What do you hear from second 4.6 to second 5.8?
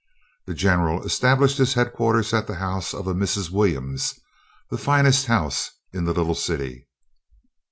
the finest house